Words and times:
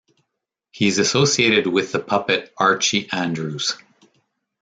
He 0.71 0.87
is 0.87 0.97
associated 0.97 1.67
with 1.67 1.91
the 1.91 1.99
puppet 1.99 2.51
Archie 2.57 3.07
Andrews. 3.11 3.77